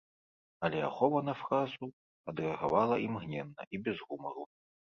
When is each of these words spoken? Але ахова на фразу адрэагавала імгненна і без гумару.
Але 0.67 0.79
ахова 0.87 1.21
на 1.27 1.35
фразу 1.41 1.85
адрэагавала 2.33 2.95
імгненна 3.07 3.61
і 3.77 3.85
без 3.87 3.97
гумару. 4.11 4.43